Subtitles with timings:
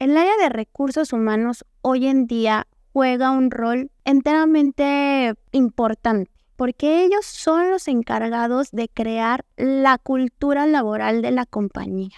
[0.00, 7.26] el área de recursos humanos hoy en día juega un rol enteramente importante porque ellos
[7.26, 12.16] son los encargados de crear la cultura laboral de la compañía.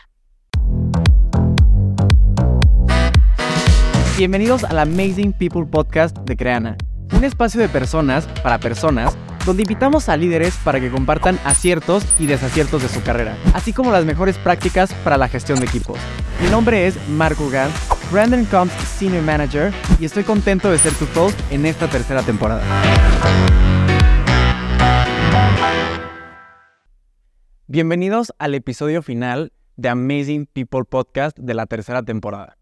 [4.17, 6.77] Bienvenidos al Amazing People Podcast de Creana,
[7.17, 12.27] un espacio de personas para personas donde invitamos a líderes para que compartan aciertos y
[12.27, 15.98] desaciertos de su carrera, así como las mejores prácticas para la gestión de equipos.
[16.42, 17.74] Mi nombre es Marco Gans,
[18.10, 22.62] Brandon Combs Senior Manager, y estoy contento de ser tu host en esta tercera temporada.
[27.66, 32.59] Bienvenidos al episodio final de Amazing People Podcast de la tercera temporada.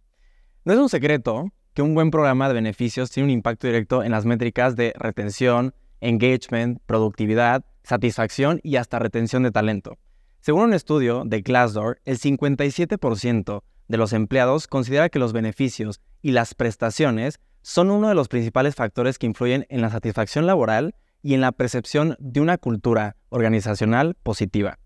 [0.64, 4.12] No es un secreto que un buen programa de beneficios tiene un impacto directo en
[4.12, 9.98] las métricas de retención, engagement, productividad, satisfacción y hasta retención de talento.
[10.40, 16.30] Según un estudio de Glassdoor, el 57% de los empleados considera que los beneficios y
[16.30, 21.34] las prestaciones son uno de los principales factores que influyen en la satisfacción laboral y
[21.34, 24.78] en la percepción de una cultura organizacional positiva.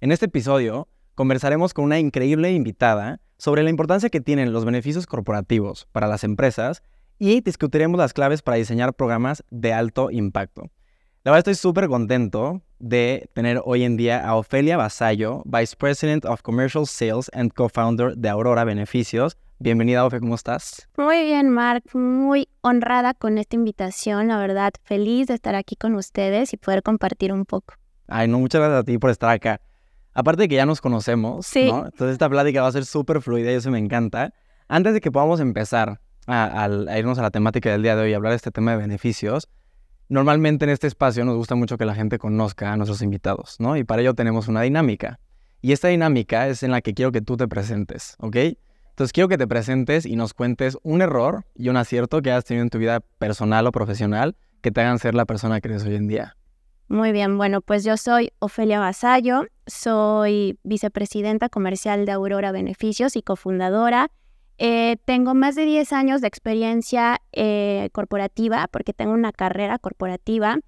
[0.00, 5.06] En este episodio conversaremos con una increíble invitada sobre la importancia que tienen los beneficios
[5.06, 6.82] corporativos para las empresas
[7.18, 10.70] y discutiremos las claves para diseñar programas de alto impacto.
[11.24, 16.24] La verdad estoy súper contento de tener hoy en día a Ofelia Basallo, Vice President
[16.24, 19.36] of Commercial Sales and Co-Founder de Aurora Beneficios.
[19.58, 20.88] Bienvenida, Ofe, ¿cómo estás?
[20.96, 21.82] Muy bien, Mark.
[21.94, 24.28] Muy honrada con esta invitación.
[24.28, 27.74] La verdad, feliz de estar aquí con ustedes y poder compartir un poco.
[28.06, 29.60] Ay, no, muchas gracias a ti por estar acá.
[30.12, 31.64] Aparte de que ya nos conocemos, sí.
[31.64, 31.86] ¿no?
[31.86, 34.32] Entonces esta plática va a ser súper fluida y eso me encanta.
[34.68, 38.14] Antes de que podamos empezar a, irnos a la temática del día de hoy y
[38.14, 39.48] hablar de este tema de beneficios,
[40.08, 43.76] normalmente en este espacio nos gusta mucho que la gente conozca a nuestros invitados, ¿no?
[43.76, 45.20] Y para ello tenemos una dinámica.
[45.62, 48.36] Y esta dinámica es en la que quiero que tú te presentes, ¿ok?
[48.90, 52.44] Entonces quiero que te presentes y nos cuentes un error y un acierto que has
[52.44, 55.84] tenido en tu vida personal o profesional que te hagan ser la persona que eres
[55.84, 56.36] hoy en día.
[56.88, 63.22] Muy bien, bueno, pues yo soy Ofelia Basallo, soy vicepresidenta comercial de Aurora Beneficios y
[63.22, 64.10] cofundadora
[64.58, 70.58] eh, tengo más de 10 años de experiencia eh, corporativa porque tengo una carrera corporativa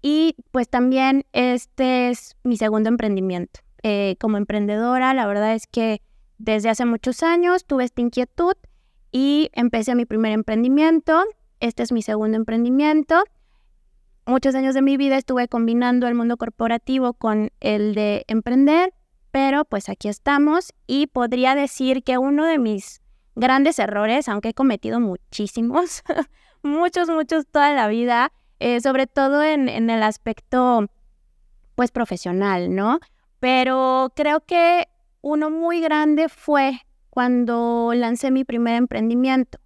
[0.00, 3.60] y pues también este es mi segundo emprendimiento.
[3.82, 6.02] Eh, como emprendedora, la verdad es que
[6.38, 8.54] desde hace muchos años tuve esta inquietud
[9.10, 11.22] y empecé mi primer emprendimiento.
[11.60, 13.22] Este es mi segundo emprendimiento.
[14.24, 18.94] Muchos años de mi vida estuve combinando el mundo corporativo con el de emprender,
[19.32, 23.01] pero pues aquí estamos y podría decir que uno de mis
[23.34, 26.02] grandes errores, aunque he cometido muchísimos,
[26.62, 30.86] muchos, muchos toda la vida, eh, sobre todo en, en, el aspecto,
[31.74, 33.00] pues, profesional, ¿no?
[33.40, 34.86] Pero creo que
[35.20, 39.58] uno muy grande fue cuando lancé mi primer emprendimiento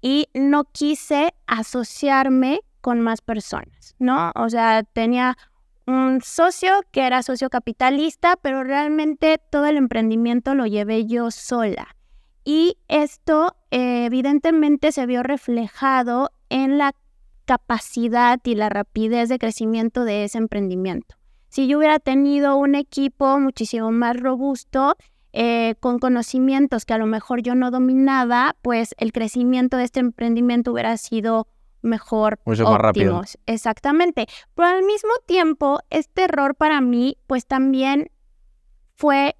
[0.00, 4.30] y no quise asociarme con más personas, ¿no?
[4.36, 5.36] O sea, tenía
[5.86, 11.95] un socio que era socio capitalista, pero realmente todo el emprendimiento lo llevé yo sola.
[12.48, 16.94] Y esto eh, evidentemente se vio reflejado en la
[17.44, 21.16] capacidad y la rapidez de crecimiento de ese emprendimiento.
[21.48, 24.94] Si yo hubiera tenido un equipo muchísimo más robusto,
[25.32, 29.98] eh, con conocimientos que a lo mejor yo no dominaba, pues el crecimiento de este
[29.98, 31.48] emprendimiento hubiera sido
[31.82, 33.22] mejor, Mucho más rápido.
[33.46, 34.28] Exactamente.
[34.54, 38.08] Pero al mismo tiempo, este error para mí, pues también
[38.94, 39.34] fue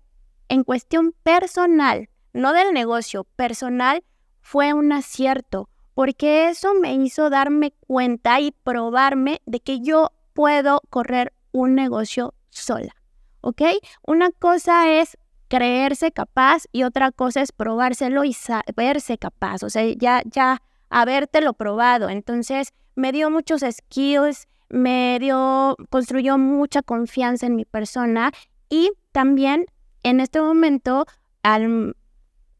[0.49, 4.05] en cuestión personal no del negocio personal,
[4.41, 10.83] fue un acierto, porque eso me hizo darme cuenta y probarme de que yo puedo
[10.91, 12.95] correr un negocio sola,
[13.41, 13.63] ¿ok?
[14.07, 15.17] Una cosa es
[15.49, 21.55] creerse capaz y otra cosa es probárselo y saberse capaz, o sea, ya, ya habértelo
[21.55, 22.11] probado.
[22.11, 28.33] Entonces, me dio muchos skills, me dio, construyó mucha confianza en mi persona
[28.69, 29.67] y también
[30.03, 31.07] en este momento,
[31.43, 31.97] al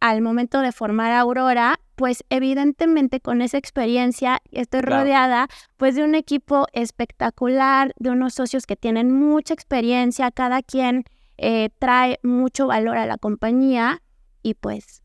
[0.01, 6.15] al momento de formar Aurora, pues evidentemente con esa experiencia estoy rodeada pues de un
[6.15, 11.05] equipo espectacular, de unos socios que tienen mucha experiencia, cada quien
[11.39, 14.03] eh, trae mucho valor a la compañía
[14.43, 15.03] y pues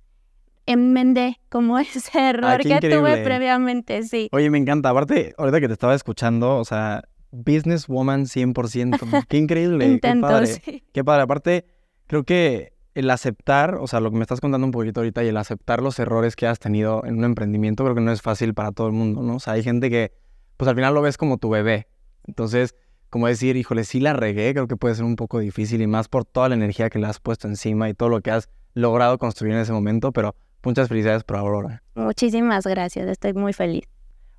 [0.66, 4.30] enmendé como ese error que tuve previamente, sí.
[4.32, 10.00] Oye, me encanta, aparte, ahorita que te estaba escuchando, o sea, businesswoman 100%, qué increíble,
[10.02, 11.66] qué padre, qué padre, aparte,
[12.08, 15.28] creo que el aceptar, o sea, lo que me estás contando un poquito ahorita y
[15.28, 18.54] el aceptar los errores que has tenido en un emprendimiento, creo que no es fácil
[18.54, 19.36] para todo el mundo, ¿no?
[19.36, 20.12] O sea, hay gente que,
[20.58, 21.88] pues al final lo ves como tu bebé.
[22.26, 22.76] Entonces,
[23.10, 26.08] como decir, híjole, sí la regué, creo que puede ser un poco difícil y más
[26.08, 29.18] por toda la energía que le has puesto encima y todo lo que has logrado
[29.18, 31.82] construir en ese momento, pero Muchas felicidades por Aurora.
[31.96, 33.84] Muchísimas gracias, estoy muy feliz.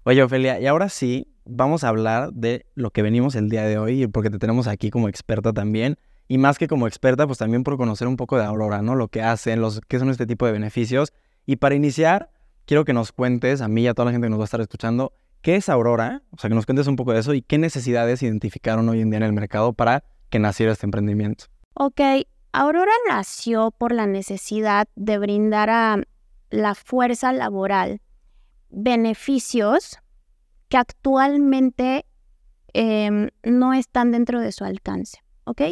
[0.04, 3.78] Oye, Ofelia, y ahora sí, vamos a hablar de lo que venimos el día de
[3.78, 5.96] hoy, porque te tenemos aquí como experta también.
[6.28, 8.94] Y más que como experta, pues también por conocer un poco de Aurora, ¿no?
[8.94, 11.12] Lo que hacen, los, qué son este tipo de beneficios.
[11.46, 12.30] Y para iniciar,
[12.64, 14.46] quiero que nos cuentes, a mí y a toda la gente que nos va a
[14.46, 16.22] estar escuchando, ¿qué es Aurora?
[16.30, 19.10] O sea, que nos cuentes un poco de eso y qué necesidades identificaron hoy en
[19.10, 21.46] día en el mercado para que naciera este emprendimiento.
[21.74, 22.00] Ok,
[22.52, 26.02] Aurora nació por la necesidad de brindar a
[26.50, 28.00] la fuerza laboral
[28.70, 29.98] beneficios
[30.68, 32.06] que actualmente
[32.72, 35.62] em, no están dentro de su alcance, ¿ok?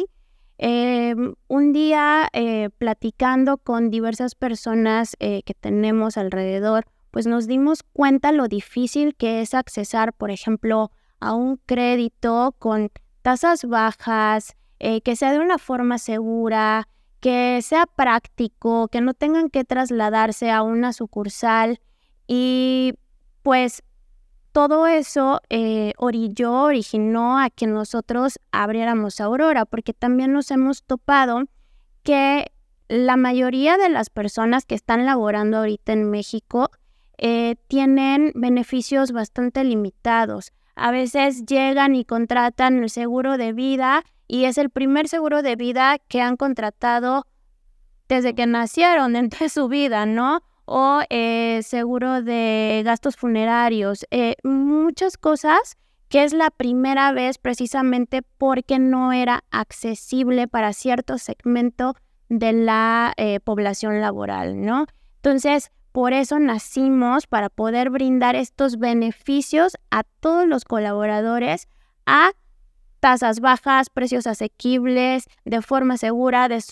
[0.63, 7.81] Em, un día eh, platicando con diversas personas eh, que tenemos alrededor, pues nos dimos
[7.81, 12.91] cuenta lo difícil que es accesar, por ejemplo, a un crédito con
[13.23, 16.87] tasas bajas, eh, que sea de una forma segura,
[17.21, 21.79] que sea práctico, que no tengan que trasladarse a una sucursal.
[22.27, 22.93] Y
[23.41, 23.81] pues
[24.51, 31.43] todo eso eh, orilló, originó a que nosotros abriéramos Aurora, porque también nos hemos topado
[32.03, 32.51] que
[32.87, 36.69] la mayoría de las personas que están laborando ahorita en México
[37.17, 40.51] eh, tienen beneficios bastante limitados.
[40.75, 45.55] A veces llegan y contratan el seguro de vida y es el primer seguro de
[45.55, 47.25] vida que han contratado
[48.09, 50.43] desde que nacieron, entre su vida, ¿no?
[50.65, 55.77] O eh, seguro de gastos funerarios, eh, muchas cosas
[56.07, 61.95] que es la primera vez precisamente porque no era accesible para cierto segmento
[62.27, 64.85] de la eh, población laboral, ¿no?
[65.17, 71.67] Entonces, por eso nacimos para poder brindar estos beneficios a todos los colaboradores
[72.05, 72.31] a
[73.01, 76.63] tasas bajas, precios asequibles, de forma segura, de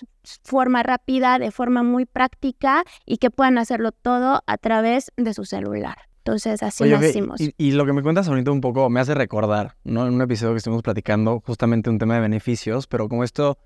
[0.43, 5.43] forma rápida, de forma muy práctica y que puedan hacerlo todo a través de su
[5.43, 5.97] celular.
[6.19, 7.41] Entonces, así nacimos.
[7.57, 10.05] Y, lo que me cuentas ahorita un poco me hace recordar, ¿no?
[10.05, 13.57] En un episodio que estuvimos platicando justamente un tema de beneficios, pero como esto,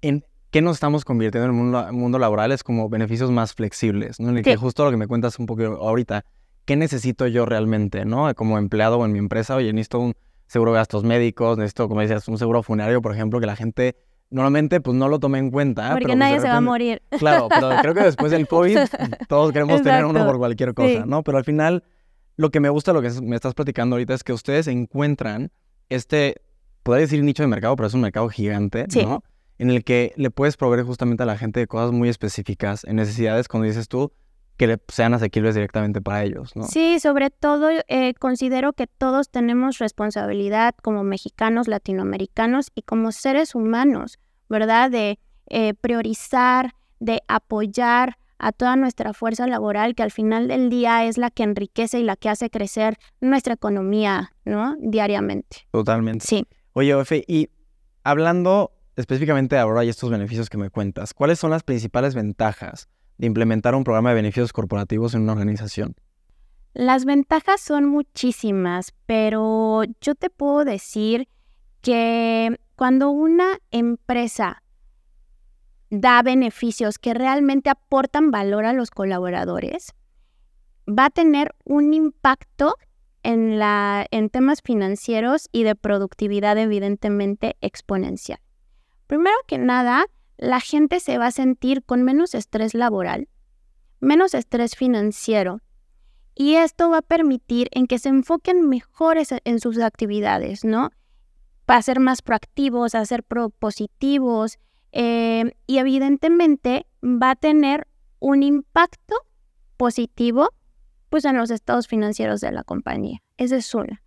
[0.00, 2.52] ¿en qué nos estamos convirtiendo en el mundo, mundo laboral?
[2.52, 4.28] Es como beneficios más flexibles, ¿no?
[4.28, 6.24] En el que justo lo que me cuentas un poco ahorita,
[6.64, 8.32] ¿qué necesito yo realmente, ¿no?
[8.36, 10.14] Como empleado o en mi empresa, oye, necesito un
[10.54, 13.96] seguro de gastos médicos, necesito, como decías, un seguro funerario, por ejemplo, que la gente
[14.30, 15.90] normalmente pues no lo tome en cuenta.
[15.90, 17.02] Porque pues, nadie se va a morir.
[17.18, 18.78] Claro, pero creo que después del COVID
[19.28, 21.24] todos queremos tener uno por cualquier cosa, ¿no?
[21.24, 21.82] Pero al final,
[22.36, 25.50] lo que me gusta, lo que me estás platicando ahorita es que ustedes encuentran
[25.88, 26.36] este,
[26.84, 29.24] podría decir nicho de mercado, pero es un mercado gigante, ¿no?
[29.58, 32.96] En el que le puedes proveer justamente a la gente de cosas muy específicas, en
[32.96, 34.12] necesidades, cuando dices tú,
[34.56, 36.64] que sean asequibles directamente para ellos, ¿no?
[36.64, 43.54] Sí, sobre todo eh, considero que todos tenemos responsabilidad como mexicanos, latinoamericanos y como seres
[43.54, 44.18] humanos,
[44.48, 44.90] ¿verdad?
[44.90, 45.18] De
[45.48, 51.18] eh, priorizar, de apoyar a toda nuestra fuerza laboral que al final del día es
[51.18, 54.76] la que enriquece y la que hace crecer nuestra economía, ¿no?
[54.78, 55.66] Diariamente.
[55.70, 56.26] Totalmente.
[56.26, 56.46] Sí.
[56.74, 57.50] Oye, Ofe, y
[58.02, 62.88] hablando específicamente de ahora y estos beneficios que me cuentas, ¿cuáles son las principales ventajas
[63.18, 65.94] de implementar un programa de beneficios corporativos en una organización?
[66.72, 71.28] Las ventajas son muchísimas, pero yo te puedo decir
[71.80, 74.62] que cuando una empresa
[75.90, 79.94] da beneficios que realmente aportan valor a los colaboradores,
[80.88, 82.74] va a tener un impacto
[83.22, 88.38] en, la, en temas financieros y de productividad evidentemente exponencial.
[89.06, 90.06] Primero que nada,
[90.36, 93.28] la gente se va a sentir con menos estrés laboral,
[94.00, 95.60] menos estrés financiero,
[96.34, 100.90] y esto va a permitir en que se enfoquen mejores en sus actividades, ¿no?
[101.64, 104.58] Para ser más proactivos, a ser propositivos,
[104.96, 107.88] eh, y evidentemente va a tener
[108.20, 109.16] un impacto
[109.76, 110.50] positivo
[111.08, 113.18] pues en los estados financieros de la compañía.
[113.36, 114.03] Esa es una.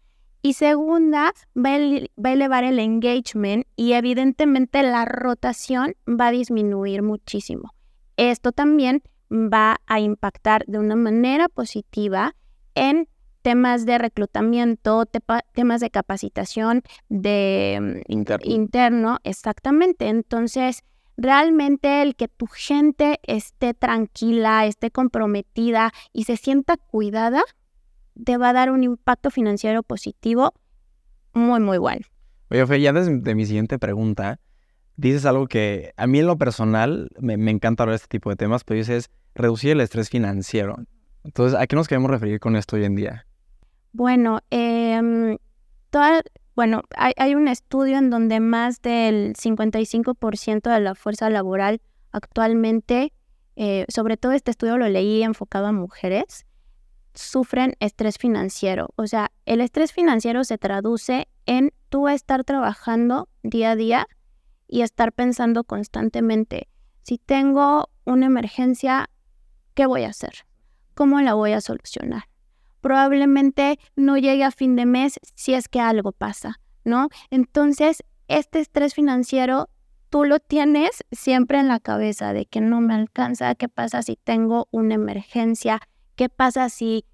[0.48, 7.74] Y segunda, va a, elevar el engagement y evidentemente la rotación va a disminuir muchísimo.
[8.16, 12.34] Esto también va a impactar de una manera positiva
[12.76, 13.10] en
[13.42, 15.04] temas de reclutamiento,
[15.54, 18.50] temas de capacitación de mm, interno.
[18.50, 20.08] interno, exactamente.
[20.08, 20.82] Entonces,
[21.18, 27.44] realmente el que tu gente esté tranquila, esté comprometida y se sienta cuidada,
[28.24, 30.54] te va a dar un impacto financiero positivo
[31.34, 32.06] muy, muy bueno.
[32.50, 34.40] Oye, Fe, ya desde mi siguiente pregunta,
[34.96, 38.36] dices algo que a mí en lo personal me, encanta hablar de este tipo de
[38.36, 40.78] temas, pero dices reducir el estrés financiero.
[41.24, 43.26] Entonces, ¿a qué nos queremos referir con esto hoy en día?
[43.92, 45.38] Bueno, em,
[46.56, 51.82] bueno hay, hay, un estudio en donde más del 55% de la fuerza laboral
[52.12, 53.12] actualmente
[53.60, 56.46] eh, sobre todo este estudio lo leí enfocado a mujeres,
[57.18, 58.90] sufren estrés financiero.
[58.96, 64.08] O sea, el estrés financiero se traduce en tú estar trabajando día a día
[64.68, 66.68] y estar pensando constantemente,
[67.04, 69.10] si tengo una emergencia,
[69.74, 70.46] ¿qué voy a hacer?
[70.94, 72.24] ¿Cómo la voy a solucionar?
[72.82, 77.08] Probablemente no llegue a fin de mes si es que algo pasa, ¿no?
[77.30, 79.70] Entonces, este estrés financiero
[80.10, 84.18] tú lo tienes siempre en la cabeza de que no me alcanza, qué pasa si
[84.18, 85.80] tengo una emergencia,
[86.18, 87.06] qué pasa si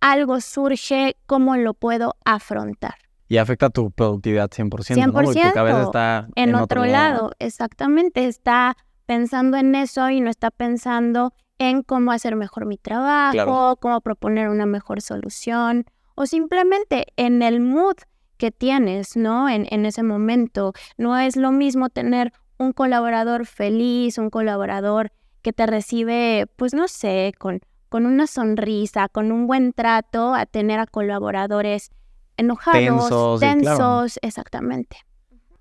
[0.00, 2.94] algo surge, cómo lo puedo afrontar.
[3.28, 5.12] Y afecta tu productividad 100%, 100% ¿no?
[5.12, 7.32] Porque tu cabeza está en, otro, lado.
[7.38, 13.76] Exactamente, está pensando en eso y no está pensando en cómo hacer mejor mi trabajo,
[13.76, 15.84] cómo proponer una mejor solución
[16.14, 17.96] o simplemente en el mood
[18.36, 19.48] que tienes, ¿no?
[19.48, 20.72] En, en ese momento.
[20.96, 26.88] No es lo mismo tener un colaborador feliz, un colaborador que te recibe, pues no
[26.88, 27.60] sé, con,
[27.90, 31.90] con una sonrisa, con un buen trato, a tener a colaboradores
[32.36, 34.96] enojados, tensos, exactamente.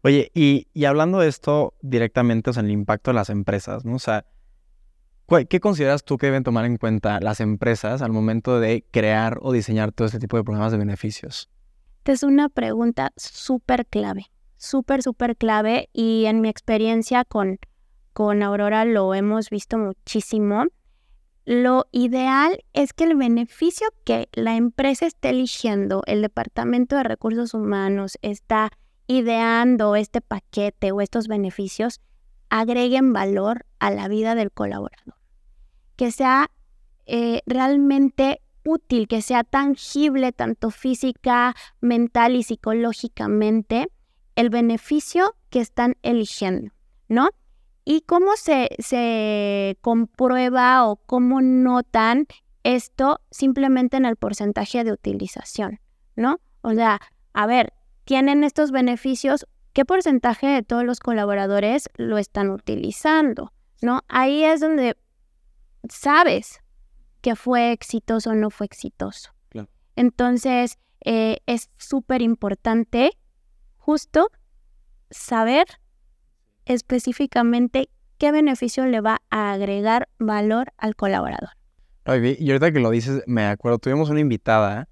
[0.04, 3.96] Oye, y, y, hablando de esto directamente, o sea, el impacto de las empresas, ¿no?
[3.96, 4.26] O sea,
[5.50, 9.52] ¿qué consideras tú que deben tomar en cuenta las empresas al momento de crear o
[9.52, 11.50] diseñar todo este tipo de programas de beneficios?
[11.98, 17.58] Esta es una pregunta súper clave, súper, súper clave y en mi experiencia con,
[18.14, 20.66] con Aurora lo hemos visto muchísimo.
[21.50, 27.56] Lo ideal es que el beneficio que la empresa esté eligiendo, el Departamento de Recursos
[27.56, 28.70] Humanos está
[29.08, 32.02] ideando este paquete o estos beneficios,
[32.52, 35.16] agreguen valor a la vida del colaborador.
[35.96, 36.52] Que sea
[37.08, 43.92] eh, realmente útil, que sea tangible tanto física, mental y psicológicamente
[44.36, 46.72] el beneficio que están eligiendo,
[47.08, 47.30] ¿no?
[47.92, 52.28] ¿Y cómo se, se comprueba o cómo notan
[52.62, 55.80] esto simplemente en el porcentaje de utilización,
[56.16, 56.40] ¿no?
[56.62, 57.02] O sea,
[57.34, 57.74] a ver,
[58.06, 63.54] tienen estos beneficios, ¿qué porcentaje de todos los colaboradores lo están utilizando?
[63.82, 64.04] ¿No?
[64.08, 64.96] Ahí es donde
[65.90, 66.62] sabes
[67.22, 69.32] que fue exitoso o no fue exitoso.
[69.96, 73.18] Entonces, eh, es súper importante
[73.78, 74.30] justo
[75.10, 75.66] saber
[76.70, 81.50] específicamente qué beneficio le va a agregar valor al colaborador.
[82.06, 84.88] y ahorita que lo dices, me acuerdo, tuvimos una invitada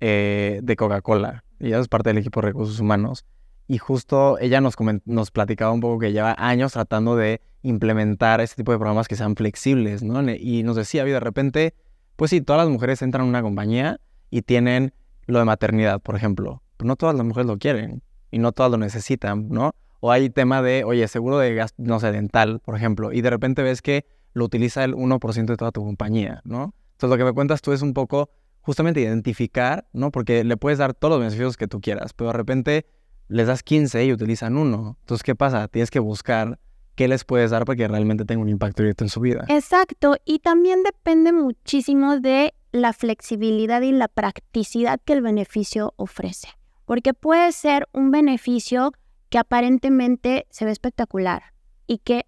[0.00, 3.24] eh, de Coca-Cola, ella es parte del equipo de recursos humanos,
[3.66, 8.56] y justo ella nos, nos platicaba un poco que lleva años tratando de implementar este
[8.56, 10.22] tipo de programas que sean flexibles, ¿no?
[10.30, 11.74] Y nos decía, de repente,
[12.14, 13.98] pues sí, todas las mujeres entran a una compañía
[14.30, 14.94] y tienen
[15.26, 18.70] lo de maternidad, por ejemplo, pero no todas las mujeres lo quieren y no todas
[18.70, 19.74] lo necesitan, ¿no?
[20.00, 23.30] O hay tema de, oye, seguro de gas, no sé, dental, por ejemplo, y de
[23.30, 26.74] repente ves que lo utiliza el 1% de toda tu compañía, ¿no?
[26.92, 30.10] Entonces lo que me cuentas tú es un poco justamente identificar, ¿no?
[30.10, 32.86] Porque le puedes dar todos los beneficios que tú quieras, pero de repente
[33.28, 34.96] les das 15 y utilizan uno.
[35.00, 35.68] Entonces, ¿qué pasa?
[35.68, 36.58] Tienes que buscar
[36.96, 39.44] qué les puedes dar para que realmente tenga un impacto directo en su vida.
[39.48, 46.48] Exacto, y también depende muchísimo de la flexibilidad y la practicidad que el beneficio ofrece,
[46.84, 48.92] porque puede ser un beneficio
[49.28, 51.54] que aparentemente se ve espectacular
[51.86, 52.26] y que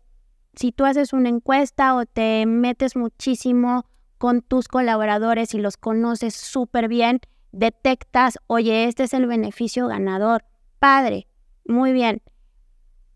[0.54, 3.86] si tú haces una encuesta o te metes muchísimo
[4.18, 7.20] con tus colaboradores y los conoces súper bien,
[7.52, 10.44] detectas, oye, este es el beneficio ganador,
[10.78, 11.28] padre,
[11.64, 12.22] muy bien,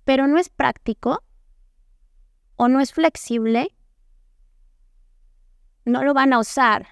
[0.05, 1.23] pero no es práctico
[2.57, 3.75] o no es flexible,
[5.85, 6.87] no lo van a usar.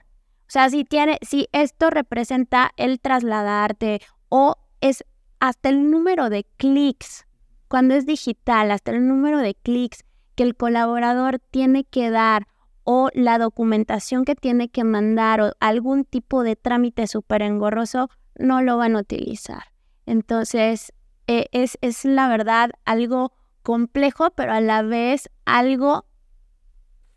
[0.48, 5.04] O sea, si tiene, si esto representa el trasladarte o es
[5.40, 7.26] hasta el número de clics,
[7.66, 10.04] cuando es digital, hasta el número de clics
[10.34, 12.46] que el colaborador tiene que dar
[12.84, 18.62] o la documentación que tiene que mandar o algún tipo de trámite súper engorroso, no
[18.62, 19.64] lo van a utilizar.
[20.06, 20.92] Entonces,
[21.26, 23.32] eh, es, es la verdad algo
[23.62, 26.04] complejo, pero a la vez algo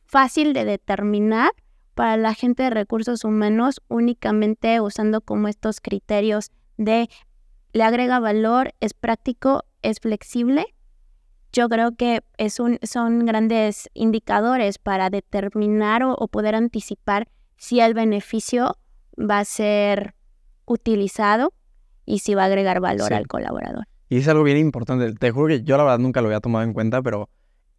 [0.05, 1.51] fácil de determinar
[1.95, 7.09] para la gente de recursos humanos únicamente usando como estos criterios de
[7.73, 10.65] le agrega valor, es práctico, es flexible.
[11.51, 17.27] Yo creo que es un, son grandes indicadores para determinar o, poder anticipar
[17.57, 18.77] si el beneficio
[19.19, 20.15] va a ser
[20.65, 21.53] utilizado
[22.05, 23.85] y si va a agregar valor al colaborador.
[24.09, 25.11] Y es algo bien importante.
[25.13, 27.29] Te juro que yo la verdad nunca lo había tomado en cuenta, pero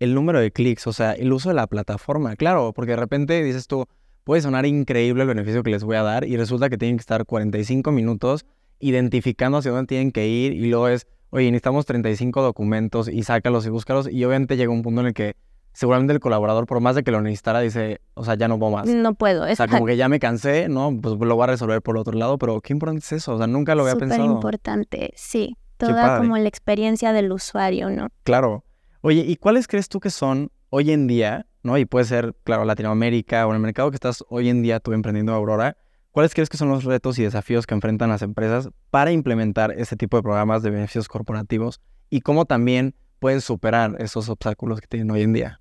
[0.00, 3.42] el número de clics, o sea, el uso de la plataforma, claro, porque de repente
[3.42, 3.86] dices tú,
[4.24, 7.02] puede sonar increíble el beneficio que les voy a dar y resulta que tienen que
[7.02, 8.44] estar 45 minutos
[8.80, 13.66] identificando hacia dónde tienen que ir y luego es, oye, necesitamos 35 documentos y sácalos
[13.66, 15.36] y búscalos y obviamente llega un punto en el que
[15.72, 18.72] seguramente el colaborador, por más de que lo necesitara, dice, o sea, ya no puedo
[18.72, 18.86] más.
[18.86, 19.44] No puedo.
[19.44, 20.96] O sea, como que ya me cansé, ¿no?
[21.02, 23.46] Pues lo voy a resolver por otro lado, pero qué importante es eso, o sea,
[23.46, 24.32] nunca lo había Súper pensado.
[24.32, 25.56] importante, sí.
[25.76, 28.08] Toda como la experiencia del usuario, ¿no?
[28.22, 28.64] Claro.
[29.00, 31.76] Oye, ¿y cuáles crees tú que son hoy en día, ¿no?
[31.76, 34.92] Y puede ser, claro, Latinoamérica o en el mercado que estás hoy en día tú
[34.92, 35.76] emprendiendo Aurora,
[36.14, 39.96] ¿cuáles crees que son los retos y desafíos que enfrentan las empresas para implementar este
[39.96, 45.10] tipo de programas de beneficios corporativos y cómo también pueden superar esos obstáculos que tienen
[45.10, 45.60] hoy en día?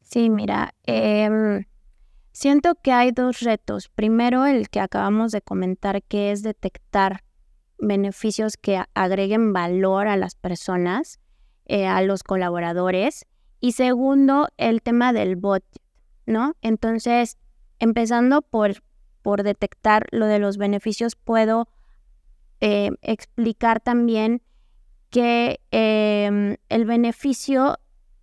[0.00, 1.66] Sí, mira, em,
[2.32, 3.90] siento que hay dos retos.
[3.90, 7.22] Primero, el que acabamos de comentar, que es detectar
[7.76, 11.20] beneficios que agreguen valor a las personas,
[11.66, 13.26] eh, a los colaboradores.
[13.60, 15.64] Y segundo, el tema del bot,
[16.24, 16.54] ¿no?
[16.62, 17.36] Entonces,
[17.78, 18.82] empezando por,
[19.22, 21.68] por detectar lo de los beneficios, puedo
[22.60, 24.42] eh, explicar también
[25.10, 27.78] que em, el beneficio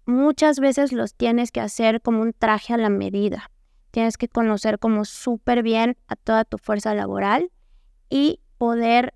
[0.06, 3.52] muchas veces los tienes que hacer como un traje a la medida.
[3.92, 7.52] Tienes que conocer como súper bien a toda tu fuerza laboral
[8.10, 9.14] y poder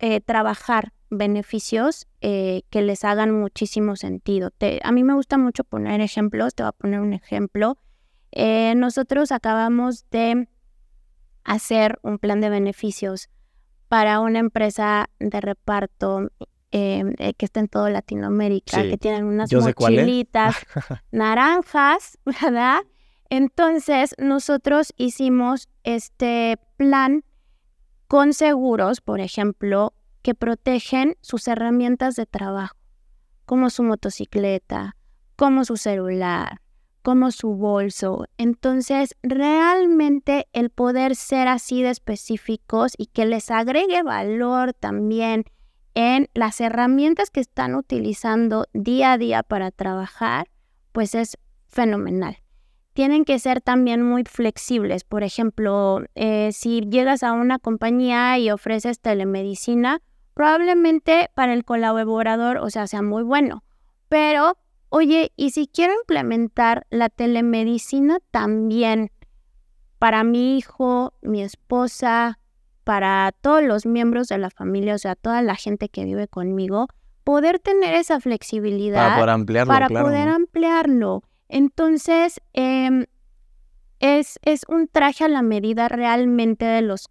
[0.00, 4.50] eh, trabajar beneficios eh, que les hagan muchísimo sentido.
[4.82, 7.76] a mí me gusta mucho poner ejemplos, te voy a poner un ejemplo.
[8.32, 10.48] Eh, nosotros acabamos de
[11.44, 13.28] hacer un plan de beneficios
[13.88, 16.30] para una empresa de reparto
[16.72, 20.54] Em, eh, que está en toda Latinoamérica, que tienen unas mochilitas
[21.10, 22.82] naranjas, ¿verdad?
[23.28, 27.24] Entonces, nosotros hicimos este plan
[28.06, 32.76] con seguros, por ejemplo, que protegen sus herramientas de trabajo,
[33.46, 34.94] como su motocicleta,
[35.34, 36.60] como su celular,
[37.02, 38.26] como su bolso.
[38.36, 45.44] Entonces, realmente el poder ser así de específicos y que les agregue valor también
[45.94, 50.48] en las herramientas que están utilizando día a día para trabajar,
[50.92, 51.36] pues es
[51.68, 52.38] fenomenal.
[52.92, 55.04] Tienen que ser también muy flexibles.
[55.04, 60.00] Por ejemplo, eh, si llegas a una compañía y ofreces telemedicina,
[60.34, 63.62] probablemente para el colaborador, o sea, sea muy bueno.
[64.08, 64.56] Pero,
[64.90, 69.10] oye, ¿y si quiero implementar la telemedicina también
[69.98, 72.38] para mi hijo, mi esposa,
[72.84, 76.88] para todos los miembros de la familia, o sea, toda la gente que vive conmigo,
[77.24, 79.72] poder tener esa flexibilidad para poder ampliarlo.
[79.72, 81.22] Para poder ampliarlo.
[81.48, 83.06] Entonces, em,
[83.98, 87.08] es, es, un traje a la medida realmente de los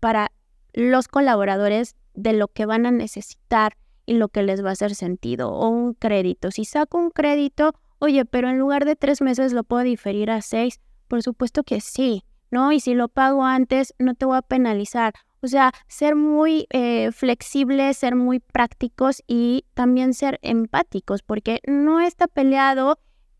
[0.00, 0.32] para
[0.72, 4.94] los colaboradores de lo que van a necesitar y lo que les va a hacer
[4.94, 5.50] sentido.
[5.50, 6.50] O un crédito.
[6.50, 10.40] Si saco un crédito, oye, pero en lugar de tres meses lo puedo diferir a
[10.40, 10.80] seis.
[11.08, 12.24] Por supuesto que sí.
[12.50, 12.72] ¿no?
[12.72, 15.14] Y si lo pago antes, no te voy a penalizar.
[15.42, 22.00] O sea, ser muy eh, flexibles, ser muy prácticos y también ser empáticos, porque no
[22.00, 22.98] está peleado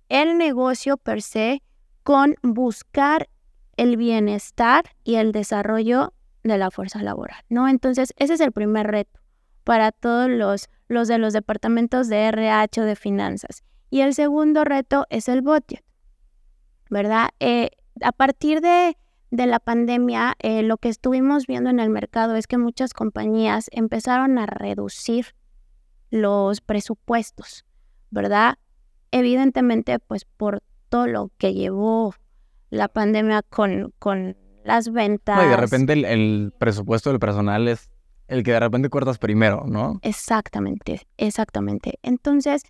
[0.09, 1.62] el negocio per se
[2.02, 3.29] con buscar
[3.76, 6.12] el bienestar y el desarrollo
[6.44, 7.68] de la fuerza laboral, ¿no?
[7.68, 9.20] Entonces, ese es el primer reto
[9.66, 13.64] para todos los, los de los departamentos de RH o de finanzas.
[13.90, 15.83] Y el segundo reto es el budget,
[16.88, 17.31] ¿verdad?
[17.40, 18.96] Eh, a partir de,
[19.33, 24.38] la pandemia, eh, lo que estuvimos viendo en el mercado es que muchas compañías empezaron
[24.38, 25.35] a reducir
[26.11, 27.64] los presupuestos,
[28.11, 28.59] ¿verdad?
[29.11, 32.14] Evidentemente, pues por todo lo que llevó
[32.70, 35.44] la pandemia con, con las ventas.
[35.44, 37.90] y de repente el, presupuesto del personal es
[38.29, 39.99] el que de repente cortas primero, ¿no?
[40.03, 41.99] Exactamente, exactamente.
[42.03, 42.62] Entonces,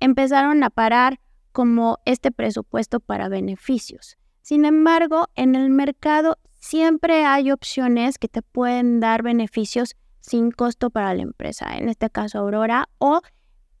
[0.00, 1.20] empezaron a parar
[1.52, 4.16] como este presupuesto para beneficios.
[4.42, 10.90] Sin embargo, en el mercado siempre hay opciones que te pueden dar beneficios sin costo
[10.90, 13.20] para la empresa, en este caso Aurora, o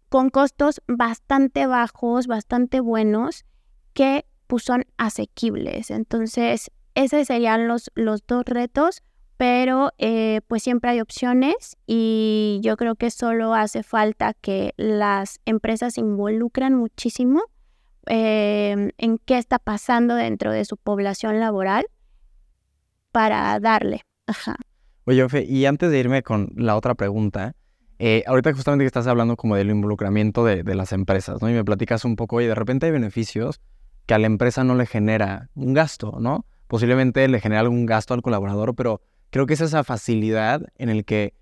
[0.08, 3.44] con costos bastante bajos, bastante buenos,
[3.94, 5.90] que pues, son asequibles.
[5.90, 9.02] Entonces, esos serían los, los dos retos,
[9.36, 15.40] pero eh, pues siempre hay opciones y yo creo que solo hace falta que las
[15.44, 17.42] empresas se involucren muchísimo
[18.06, 21.86] Em, en qué está pasando dentro de su población laboral
[23.12, 24.02] para darle.
[24.26, 24.56] Ajá.
[25.04, 27.54] Oye, Ofe, y antes de irme con la otra pregunta,
[27.98, 31.48] eh, ahorita justamente que estás hablando como del involucramiento de, las empresas, ¿no?
[31.48, 33.60] Y me platicas un poco y de repente hay beneficios
[34.06, 36.44] que a la empresa no le genera un gasto, ¿no?
[36.66, 39.00] Posiblemente le genera algún gasto al colaborador, pero
[39.34, 41.34] creo que es esa facilidad en el que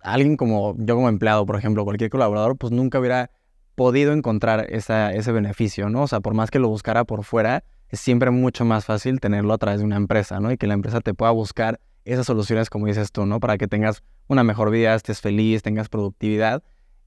[0.00, 3.32] alguien como yo como empleado, por ejemplo, cualquier colaborador, pues nunca hubiera
[3.74, 6.02] podido encontrar ese beneficio, ¿no?
[6.02, 9.52] O sea, por más que lo buscara por fuera, es siempre mucho más fácil tenerlo
[9.52, 10.52] a través de una empresa, ¿no?
[10.52, 13.40] Y que la empresa te pueda buscar esas soluciones, como dices tú, ¿no?
[13.40, 16.62] Para que tengas una mejor vida, estés feliz, tengas productividad.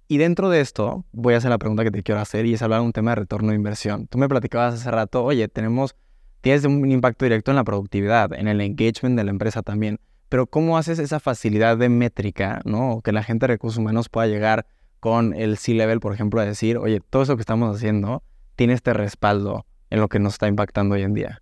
[0.09, 2.61] Y dentro de esto, voy a hacer la pregunta que te quiero hacer y es
[2.61, 4.07] hablar de un tema de retorno de inversión.
[4.07, 5.95] Tú me platicabas hace rato, oye, tenemos,
[6.43, 10.45] tienes un impacto directo en la productividad, en el engagement de la empresa también, pero
[10.45, 12.99] ¿cómo haces esa facilidad de métrica, ¿no?
[13.01, 14.65] Que la gente de recursos humanos pueda llegar
[14.99, 18.23] con el C-Level, por ejemplo, a decir, oye, todo eso que estamos haciendo
[18.57, 21.41] tiene este respaldo en lo que nos está impactando hoy en día.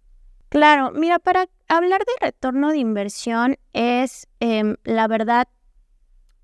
[0.49, 5.47] Claro, mira, para hablar de retorno de inversión es, em, la verdad,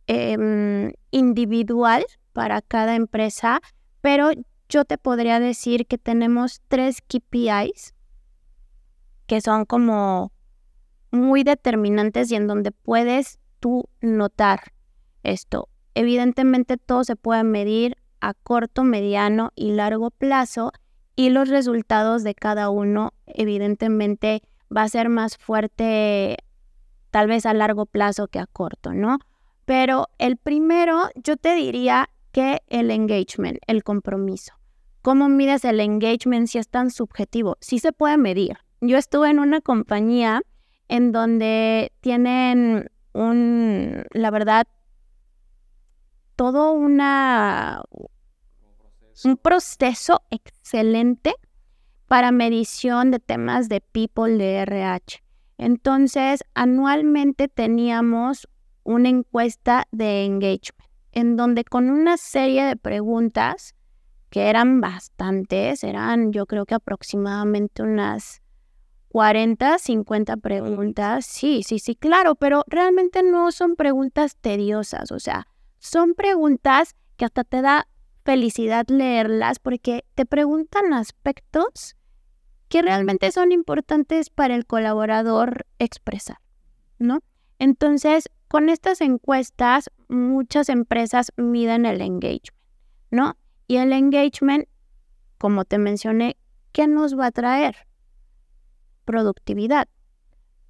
[0.07, 3.61] em, individual para cada empresa,
[4.01, 4.31] pero
[4.67, 7.93] yo te podría decir que tenemos tres KPIs
[9.27, 10.31] que son como
[11.11, 14.73] muy determinantes y en donde puedes tú notar
[15.23, 15.69] esto.
[15.93, 20.71] Evidentemente todo se puede medir a corto, mediano y largo plazo
[21.15, 24.41] y los resultados de cada uno evidentemente
[24.75, 26.37] va a ser más fuerte
[27.11, 29.17] tal vez a largo plazo que a corto, ¿no?
[29.65, 34.53] Pero el primero, yo te diría que el engagement, el compromiso.
[35.01, 37.57] ¿Cómo mides el engagement si es tan subjetivo?
[37.59, 38.57] Sí se puede medir.
[38.79, 40.41] Yo estuve en una compañía
[40.87, 44.67] en donde tienen un, la verdad,
[46.35, 47.81] todo una,
[49.25, 51.33] un proceso excelente
[52.07, 55.23] para medición de temas de people de RH.
[55.57, 58.47] Entonces, anualmente teníamos
[58.83, 63.73] una encuesta de engagement, en donde con una serie de preguntas,
[64.29, 68.41] que eran bastantes, eran yo creo que aproximadamente unas
[69.09, 71.25] 40, 50 preguntas.
[71.25, 75.47] Sí, sí, sí, claro, pero realmente no son preguntas tediosas, o sea,
[75.79, 77.87] son preguntas que hasta te da
[78.25, 81.95] felicidad leerlas porque te preguntan aspectos
[82.67, 86.37] que realmente son importantes para el colaborador expresar,
[86.99, 87.21] ¿no?
[87.59, 92.53] Entonces, con estas encuestas, muchas empresas miden el engagement,
[93.09, 93.37] ¿no?
[93.67, 94.67] Y el engagement,
[95.37, 96.37] como te mencioné,
[96.71, 97.86] ¿qué nos va a traer?
[99.07, 99.87] Productividad.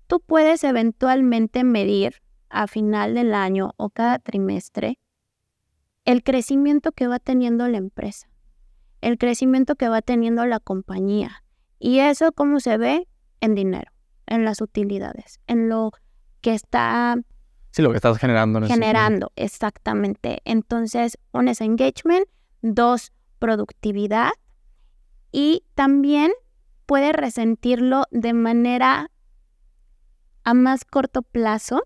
[0.05, 4.99] Tú puedes eventualmente medir a final del año o cada trimestre
[6.05, 8.29] el crecimiento que va teniendo la empresa,
[9.01, 11.43] el crecimiento que va teniendo la compañía.
[11.79, 13.07] Y eso, ¿cómo se ve?
[13.41, 13.91] En dinero,
[14.27, 15.91] en las utilidades, en lo
[16.41, 17.17] que está
[17.71, 18.59] Sí, lo que estás generando.
[18.59, 20.41] En generando, exactamente.
[20.45, 22.27] Entonces, un es engagement,
[22.61, 24.29] dos, productividad
[25.31, 26.31] y también
[26.87, 29.11] puede resentirlo de manera
[30.43, 31.83] a más corto plazo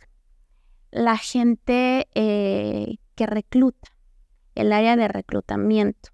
[0.92, 3.90] la gente eh, que recluta,
[4.56, 6.12] el área de reclutamiento,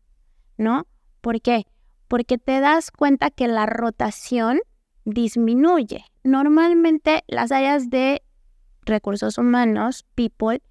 [0.58, 0.88] ¿no?
[1.22, 1.66] ¿Por qué?
[2.08, 4.60] Porque te das cuenta que la rotación
[5.04, 6.06] disminuye.
[6.24, 8.24] Normalmente las áreas de
[8.86, 10.62] recursos humanos, people,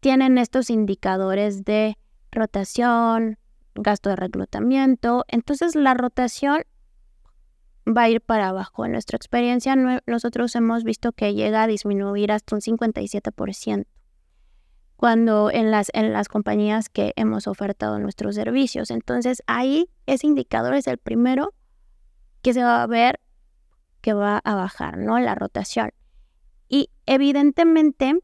[0.00, 1.98] tienen estos indicadores de
[2.30, 3.38] rotación,
[3.74, 5.24] gasto de reclutamiento.
[5.28, 6.62] Entonces la rotación
[7.86, 8.84] va a ir para abajo.
[8.84, 13.86] En nuestra experiencia nosotros hemos visto que llega a disminuir hasta un 57%
[14.96, 18.88] cuando en las, en las compañías que hemos ofertado nuestros servicios.
[18.92, 21.54] Entonces ahí ese indicador es el primero
[22.40, 23.18] que se va a ver
[24.00, 25.18] que va a bajar, ¿no?
[25.18, 25.90] La rotación.
[26.68, 28.18] Y evidentemente,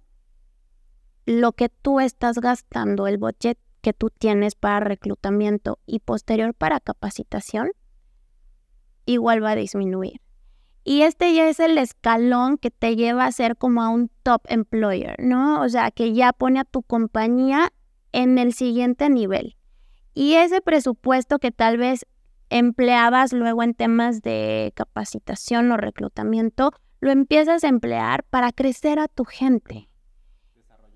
[1.25, 6.81] lo que tú estás gastando, el budget que tú tienes para reclutamiento y posterior para
[6.81, 7.71] capacitación,
[9.12, 10.21] igual va a disminuir.
[10.85, 14.42] Y este ya es el escalón que te lleva a ser como a un top
[14.49, 15.61] employer, ¿no?
[15.61, 17.73] O sea, que ya pone a tu compañía
[18.12, 19.57] en el siguiente nivel.
[20.14, 22.07] Y ese presupuesto que tal vez
[22.49, 29.09] empleabas luego en temas de capacitación o reclutamiento, lo empiezas a emplear para crecer a
[29.09, 29.88] tu gente.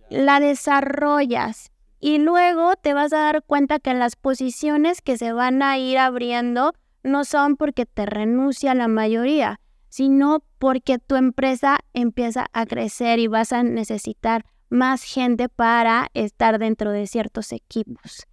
[0.08, 1.70] La desarrollas
[2.00, 5.98] y luego te vas a dar cuenta que las posiciones que se van a ir
[5.98, 13.18] abriendo no son porque te renuncia la mayoría, sino porque tu empresa empieza a crecer
[13.18, 18.26] y vas a necesitar más gente para estar dentro de ciertos equipos.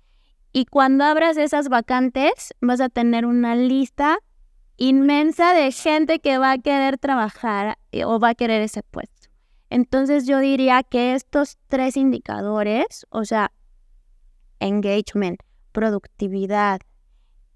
[0.52, 4.20] Y cuando abras esas vacantes, vas a tener una lista
[4.78, 9.30] inmensa de gente que va a querer trabajar eh, o va a querer ese puesto.
[9.70, 13.52] Entonces yo diría que estos tres indicadores, o sea,
[14.60, 16.80] engagement, productividad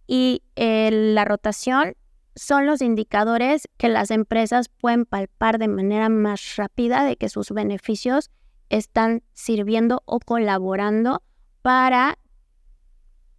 [0.07, 1.95] y la rotación,
[2.35, 7.51] son los indicadores que las empresas pueden palpar de manera más rápida de que sus
[7.51, 8.31] beneficios
[8.69, 11.21] están sirviendo o colaborando
[11.61, 12.17] para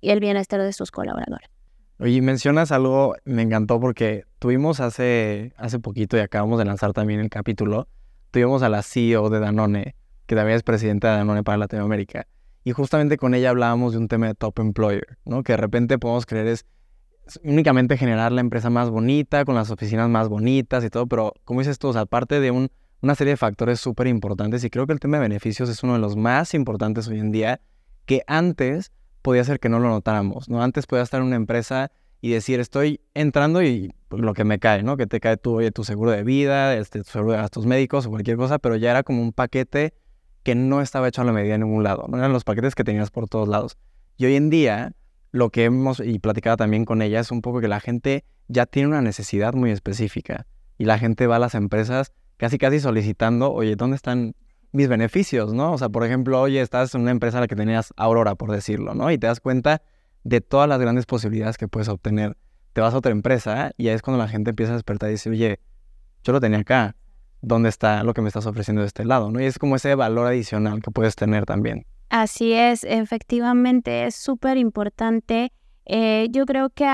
[0.00, 1.48] el bienestar de sus colaboradores.
[1.98, 7.20] Oye, mencionas algo, me encantó porque tuvimos hace, hace poquito y acabamos de lanzar también
[7.20, 7.88] el capítulo,
[8.30, 9.94] tuvimos a la CEO de Danone,
[10.26, 12.26] que también es presidenta de Danone para Latinoamérica,
[12.64, 15.42] y justamente con ella hablábamos de un tema de top employer, ¿no?
[15.42, 16.66] Que de repente podemos creer es
[17.42, 21.60] únicamente generar la empresa más bonita, con las oficinas más bonitas y todo, pero como
[21.60, 25.00] dices tú, aparte de un, una serie de factores súper importantes y creo que el
[25.00, 27.60] tema de beneficios es uno de los más importantes hoy en día
[28.06, 30.62] que antes podía ser que no lo notáramos, ¿no?
[30.62, 34.58] Antes podía estar en una empresa y decir, estoy entrando y pues, lo que me
[34.58, 34.96] cae, ¿no?
[34.96, 38.06] Que te cae tu, oye, tu seguro de vida, este, tu seguro de gastos médicos
[38.06, 39.92] o cualquier cosa, pero ya era como un paquete
[40.44, 42.84] que no estaba hecho a la medida en ningún lado, no eran los paquetes que
[42.84, 43.76] tenías por todos lados.
[44.16, 44.92] Y hoy en día,
[45.32, 48.66] lo que hemos, y platicado también con ella, es un poco que la gente ya
[48.66, 50.46] tiene una necesidad muy específica
[50.78, 54.34] y la gente va a las empresas casi casi solicitando, oye, ¿dónde están
[54.72, 55.72] mis beneficios, no?
[55.72, 58.50] O sea, por ejemplo, oye, estás en una empresa en la que tenías Aurora, por
[58.50, 59.10] decirlo, ¿no?
[59.10, 59.82] Y te das cuenta
[60.24, 62.36] de todas las grandes posibilidades que puedes obtener.
[62.72, 65.12] Te vas a otra empresa y ahí es cuando la gente empieza a despertar y
[65.12, 65.60] dice, oye,
[66.24, 66.96] yo lo tenía acá,
[67.44, 69.40] ¿dónde está lo que me estás ofreciendo de este lado, no?
[69.40, 71.86] Y es como ese valor adicional que puedes tener también.
[72.10, 75.52] Así es, efectivamente, es súper importante.
[75.84, 76.86] Eh, yo creo que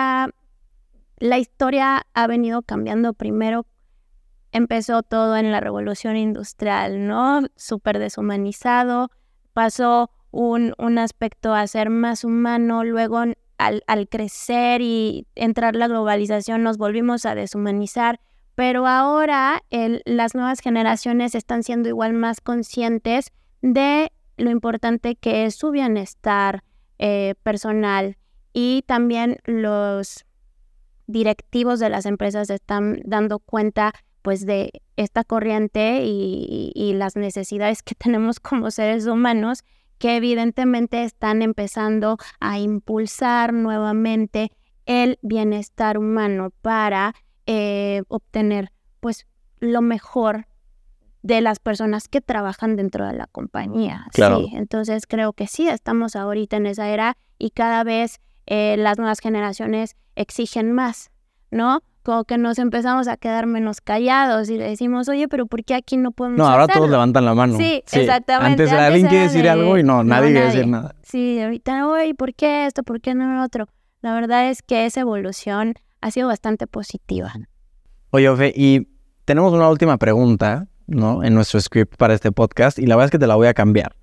[1.18, 3.66] la historia ha venido cambiando primero
[4.52, 7.42] empezó todo en la revolución industrial, ¿no?
[7.56, 9.10] Súper deshumanizado,
[9.52, 13.18] pasó un, un, aspecto a ser más humano, luego
[13.58, 18.20] al, al, crecer y entrar la globalización nos volvimos a deshumanizar,
[18.60, 19.62] pero ahora
[20.04, 26.62] las nuevas generaciones están siendo igual más conscientes de lo importante que es su bienestar
[26.98, 28.18] eh, personal
[28.52, 30.26] y también los
[31.06, 37.94] directivos de las empresas están dando cuenta pues de esta corriente y, las necesidades que
[37.98, 39.64] tenemos como seres humanos
[39.96, 44.52] que evidentemente están empezando a impulsar nuevamente
[44.84, 47.14] el bienestar humano para
[47.52, 49.26] eh, obtener pues
[49.58, 50.46] lo mejor
[51.22, 54.06] de las personas que trabajan dentro de la compañía.
[54.12, 54.38] Claro.
[54.38, 58.98] Sí, entonces creo que sí, estamos ahorita en esa era y cada vez eh, las
[58.98, 61.10] nuevas generaciones exigen más,
[61.50, 61.82] ¿no?
[62.04, 65.74] como que nos empezamos a quedar menos callados y le decimos, oye, pero ¿por qué
[65.74, 67.56] aquí no podemos No, ahora todos levantan la mano.
[67.58, 68.62] Sí, exactamente.
[68.62, 70.94] Antes, alguien quiere decir algo y no, nadie quiere decir nada.
[71.02, 72.84] Sí, ahorita, oye, ¿por qué esto?
[72.84, 73.66] ¿Por qué no lo otro?
[74.02, 77.32] La verdad es que esa evolución ha sido bastante positiva.
[78.10, 78.88] Oye, Ofe, y
[79.24, 81.22] tenemos una última pregunta, ¿no?
[81.22, 83.54] En nuestro script para este podcast y la verdad es que te la voy a
[83.54, 83.94] cambiar.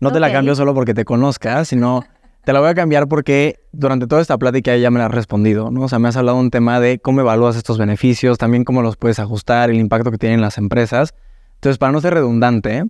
[0.00, 2.04] No te la cambio solo porque te conozcas, sino
[2.44, 5.70] te la voy a cambiar porque durante toda esta plática ya me la has respondido,
[5.70, 5.82] ¿no?
[5.82, 8.96] O sea, me has hablado un tema de cómo evalúas estos beneficios, también cómo los
[8.96, 11.14] puedes ajustar, el impacto que tienen las empresas.
[11.56, 12.84] Entonces, para no ser redundante,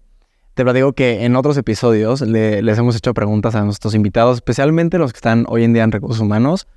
[0.54, 5.12] te platico que en otros episodios les hemos hecho preguntas a nuestros invitados, especialmente los
[5.12, 6.68] que están hoy en día en recursos humanos,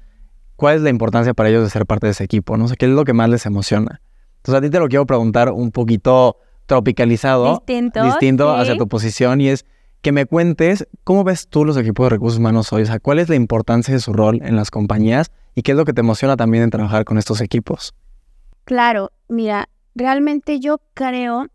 [0.56, 2.68] cuál es la importancia para ellos de ser parte de ese equipo, ¿no?
[2.68, 4.02] sé qué es lo que más les emociona.
[4.38, 9.42] Entonces, a ti te lo quiero preguntar un poquito tropicalizado, distinto, distinto hacia tu posición
[9.42, 9.66] y es
[10.02, 13.20] que me cuentes cómo ves tú los equipos de recursos humanos hoy, o sea, cuál
[13.20, 16.02] es la importancia de su rol en las compañías y qué es lo que te
[16.02, 17.94] emociona también en trabajar con estos equipos.
[18.66, 21.48] Claro, mira, realmente yo creo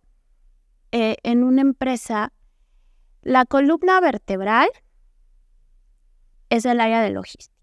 [0.93, 2.33] eh, en una empresa,
[3.23, 4.69] la columna vertebral
[6.49, 7.58] es el área de logística.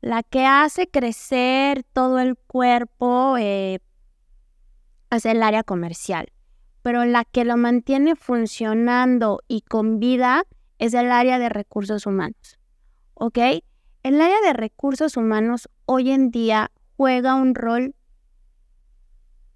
[0.00, 3.80] La que hace crecer todo el cuerpo eh,
[5.10, 6.32] es el área comercial
[6.82, 10.44] pero la que lo mantiene funcionando y con vida
[10.78, 12.58] es el área de recursos humanos.
[13.14, 13.38] ¿Ok?
[14.02, 17.94] El área de recursos humanos hoy en día juega un rol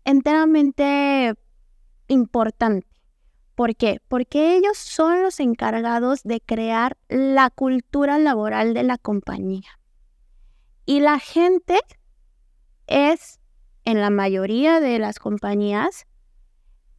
[0.04, 1.34] enteramente
[2.08, 2.86] importante.
[3.54, 4.02] ¿Por qué?
[4.08, 9.78] Porque ellos son los encargados de crear la cultura laboral de la compañía.
[10.86, 11.78] Y la gente
[12.86, 13.40] es,
[13.84, 16.06] en la mayoría de las compañías,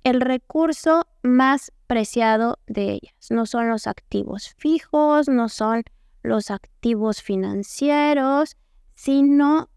[0.04, 3.15] el recurso más preciado de ellas.
[3.30, 5.84] No son los activos fijos, no son
[6.21, 8.58] los activos financieros,
[8.95, 9.69] sino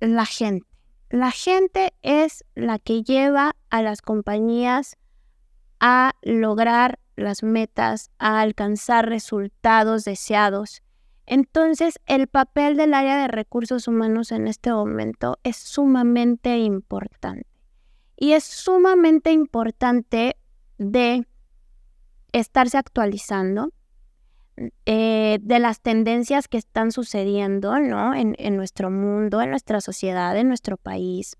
[0.00, 0.66] la gente.
[1.10, 4.96] La gente es la que lleva a las compañías
[5.80, 10.82] a lograr las metas, a alcanzar resultados deseados.
[11.26, 17.46] Entonces, el papel del área de recursos humanos en este momento es sumamente importante.
[18.16, 20.36] Y es sumamente importante
[20.78, 21.26] de
[22.32, 23.72] estarse actualizando
[24.86, 28.14] eh, de las tendencias que están sucediendo ¿no?
[28.14, 31.36] en, nuestro mundo, en nuestra sociedad, en nuestro país,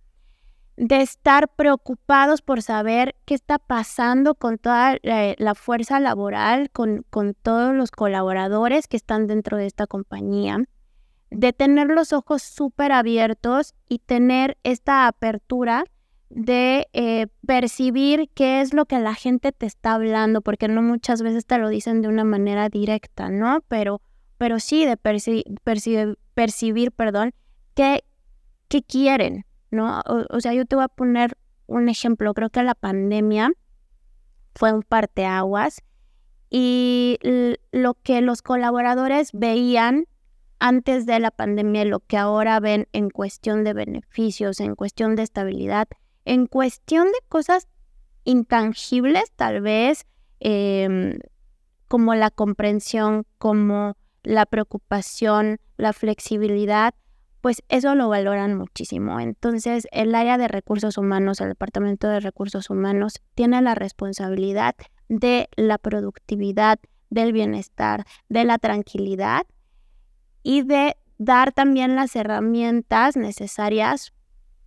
[0.77, 7.35] de estar preocupados por saber qué está pasando con toda la, fuerza laboral, con, con
[7.35, 10.59] todos los colaboradores que están dentro de esta compañía,
[11.31, 15.85] de tener los ojos súper abiertos y tener esta apertura
[16.35, 21.23] de eh, percibir qué es lo que la gente te está hablando, porque no muchas
[21.23, 23.63] veces te lo dicen de una manera directa, ¿no?
[23.69, 24.01] Pero,
[24.37, 27.33] pero sí de percibir, perdón,
[27.75, 28.05] qué,
[28.69, 30.01] qué quieren, ¿no?
[30.31, 33.53] O, sea, yo te voy a poner un ejemplo, creo que la pandemia
[34.55, 35.83] fue un parteaguas
[36.51, 37.19] y
[37.73, 40.07] lo que los colaboradores veían
[40.61, 45.23] antes de la pandemia, lo que ahora ven en cuestión de beneficios, en cuestión de
[45.23, 45.89] estabilidad,
[46.25, 47.69] en cuestión de cosas
[48.25, 50.07] intangibles, tal vez,
[50.41, 51.19] em,
[51.89, 56.95] como la comprensión, como la preocupación, la flexibilidad,
[57.45, 59.21] pues eso lo valoran muchísimo.
[59.21, 64.75] Entonces, el área de recursos humanos, el Departamento de Recursos Humanos, tiene la responsabilidad
[65.11, 66.79] de la productividad,
[67.11, 69.43] del bienestar, de la tranquilidad
[70.43, 74.15] y de dar también las herramientas necesarias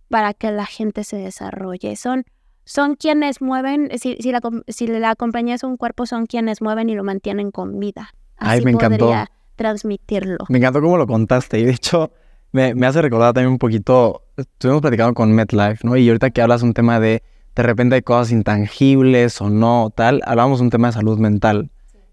[0.08, 1.96] para que la gente se desarrolle.
[1.96, 2.26] Son,
[2.64, 6.88] son quienes mueven, si, si, la, si la compañía es un cuerpo, son quienes mueven
[6.90, 8.10] y lo mantienen con vida.
[8.36, 9.12] Así Ay, me encantó.
[9.56, 10.44] transmitirlo.
[10.48, 12.12] Me encantó cómo lo contaste y de hecho
[12.58, 15.96] me, me hace recordar también un poquito, estuvimos platicando con MetLife, ¿no?
[15.96, 17.22] Y ahorita que hablas un tema de
[17.54, 21.70] de repente hay cosas intangibles o no, tal, hablábamos un tema de salud mental,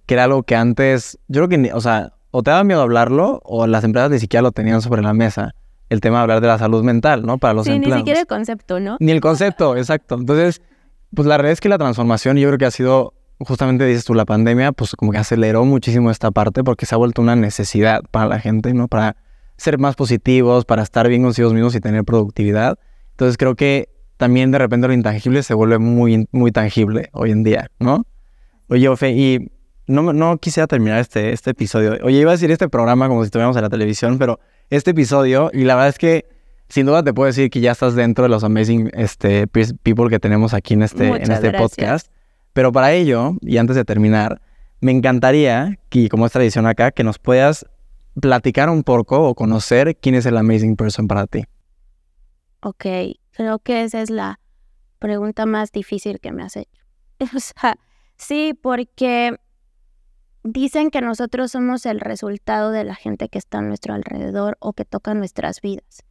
[0.08, 3.41] que era algo que antes, yo creo que, o sea, o te daba miedo hablarlo
[3.43, 5.53] o las empresas ni siquiera lo tenían sobre la mesa
[5.89, 7.38] el tema de hablar de la salud mental, ¿no?
[7.38, 8.97] Para los sí, ni siquiera el concepto, ¿no?
[8.99, 10.15] Ni el concepto, exacto.
[10.15, 10.62] Entonces,
[11.13, 14.15] pues la realidad es que la transformación yo creo que ha sido, justamente dices tú,
[14.15, 18.01] la pandemia, pues como que aceleró muchísimo esta parte porque se ha vuelto una necesidad
[18.10, 18.88] para la gente, ¿no?
[18.88, 19.15] Para
[19.57, 22.77] ser más positivos, para estar bien consigo mismos y tener productividad.
[23.11, 27.43] Entonces creo que también de repente lo intangible se vuelve muy, muy tangible hoy en
[27.43, 28.05] día, ¿no?
[28.67, 29.51] Oye, Ofe, y
[29.87, 31.97] no, no quisiera terminar este, este episodio.
[32.03, 34.39] Oye, iba a decir este programa como si estuviéramos en la televisión, pero
[34.69, 36.25] este episodio y la verdad es que
[36.67, 40.19] sin duda te puedo decir que ya estás dentro de los amazing este, people que
[40.19, 42.07] tenemos aquí en este, en este podcast.
[42.53, 44.41] Pero para ello, y antes de terminar,
[44.81, 47.65] me encantaría, que como es tradición acá, que nos puedas
[48.19, 51.43] platicar un poco o conocer quién es el amazing person para ti.
[52.62, 52.86] Ok,
[53.32, 54.39] creo que esa es la
[54.99, 56.84] pregunta más difícil que me has hecho.
[57.36, 57.78] O sea,
[58.17, 59.38] sí, porque
[60.43, 64.73] dicen que nosotros somos el resultado de la gente que está a nuestro alrededor o
[64.73, 66.04] que toca nuestras vidas.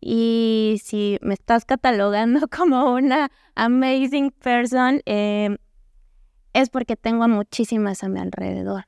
[0.00, 5.58] Y si me estás catalogando como una amazing person, em,
[6.52, 8.84] es porque tengo a muchísimas a mi alrededor.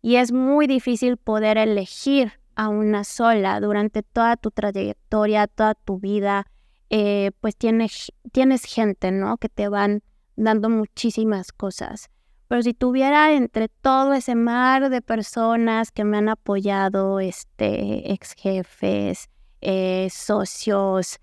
[0.00, 5.98] Y es muy difícil poder elegir a una sola durante toda tu trayectoria, toda tu
[5.98, 6.46] vida.
[6.90, 9.36] Eh, pues tienes, tienes gente, ¿no?
[9.36, 10.02] Que te van
[10.36, 12.10] dando muchísimas cosas.
[12.48, 18.32] Pero si tuviera entre todo ese mar de personas que me han apoyado, este, ex
[18.32, 19.28] jefes,
[19.60, 21.20] eh, socios,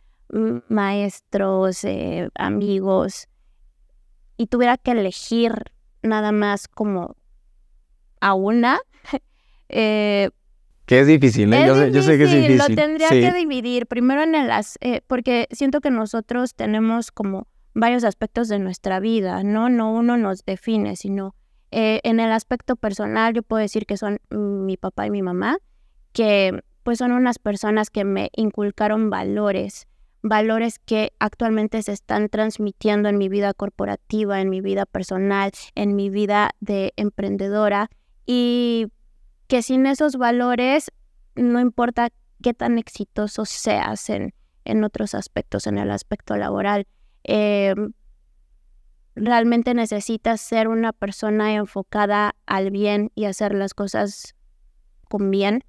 [0.70, 3.28] maestros, eh, amigos,
[4.38, 5.72] y tuviera que elegir
[6.04, 7.16] nada más como
[8.26, 8.80] a una,
[9.70, 10.32] eh,
[10.88, 11.66] que es difícil, ¿eh?
[11.66, 12.58] yo, sé, que es difícil.
[12.58, 14.52] Lo tendría que dividir primero en el...
[14.82, 19.70] Eh, porque siento que nosotros tenemos como varios aspectos de nuestra vida, ¿no?
[19.70, 21.36] No uno nos define, sino
[21.72, 25.58] eh, en el aspecto personal yo puedo decir que son mi papá y mi mamá,
[26.12, 29.88] que pues son unas personas que me inculcaron valores,
[30.22, 35.96] valores que actualmente se están transmitiendo en mi vida corporativa, en mi vida personal, en
[35.96, 37.90] mi vida de emprendedora
[38.26, 38.88] y
[39.48, 40.92] que sin esos valores
[41.36, 42.10] no importa
[42.42, 44.34] qué tan exitoso seas en,
[44.64, 46.88] en otros aspectos, en el aspecto laboral,
[47.28, 47.94] Em,
[49.16, 54.36] realmente necesitas ser una persona enfocada al bien y hacer las cosas
[55.10, 55.64] con bien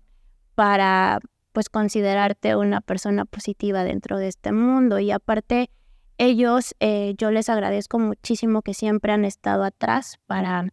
[0.55, 1.21] para
[1.53, 4.99] pues considerarte una persona positiva dentro de este mundo.
[4.99, 5.71] Y aparte
[6.19, 10.69] ellos eh, yo les agradezco muchísimo que siempre han estado atrás para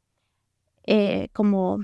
[0.85, 1.83] eh, como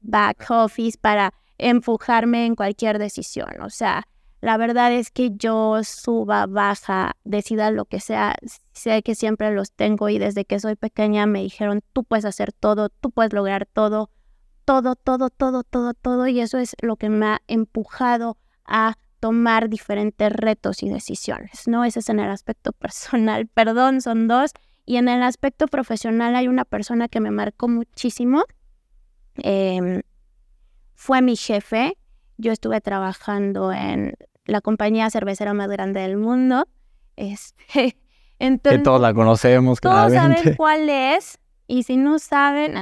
[0.00, 4.06] back office para empujarme en cualquier decisión o sea
[4.40, 8.36] la verdad es que yo suba, baja, decida lo que sea,
[8.72, 12.52] sé que siempre los tengo y desde que soy pequeña me dijeron, tú puedes hacer
[12.52, 14.10] todo, tú puedes lograr todo,
[14.64, 19.68] todo, todo, todo, todo, todo y eso es lo que me ha empujado a tomar
[19.68, 21.84] diferentes retos y decisiones, ¿no?
[21.84, 24.52] Ese es en el aspecto personal, perdón, son dos.
[24.86, 28.44] Y en el aspecto profesional hay una persona que me marcó muchísimo.
[29.34, 30.02] Em,
[30.94, 31.98] fue mi jefe.
[32.38, 34.14] Yo estuve trabajando en
[34.44, 36.68] la compañía cervecera más grande del mundo.
[37.16, 37.98] Este,
[38.38, 41.38] entonces, que todos la conocemos, Todos saben cuál es.
[41.68, 42.74] Y si no saben,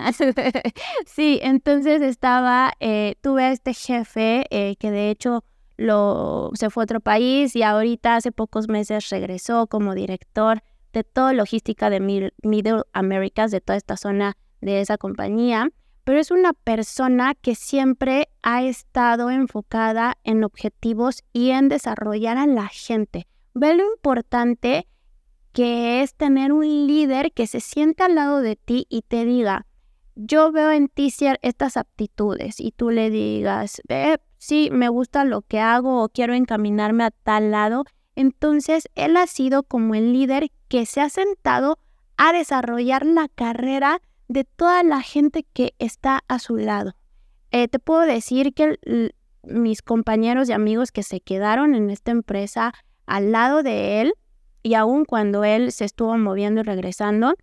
[1.06, 5.42] sí, entonces estaba, eh, tuve a este jefe eh, que de hecho
[5.78, 10.62] lo, se fue a otro país y ahorita hace pocos meses regresó como director
[10.94, 15.70] de toda logística de Middle Americas, de toda esta zona de esa compañía.
[16.04, 22.46] Pero es una persona que siempre ha estado enfocada en objetivos y en desarrollar a
[22.46, 23.26] la gente.
[23.54, 24.86] Ve lo importante
[25.52, 29.66] que es tener un líder que se sienta al lado de ti y te diga,
[30.16, 35.42] yo veo en ti estas aptitudes y tú le digas, eh, sí, me gusta lo
[35.42, 37.84] que hago o quiero encaminarme a tal lado.
[38.16, 41.78] Entonces, él ha sido como el líder que se ha sentado
[42.16, 46.96] a desarrollar la carrera de toda la gente que está a su lado.
[47.52, 48.76] Eh, te puedo decir que
[49.44, 52.72] mis compañeros y amigos que se quedaron en esta empresa
[53.06, 54.14] al lado de él,
[54.64, 57.34] y aún cuando él se estuvo moviendo y regresando,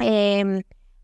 [0.00, 0.62] em,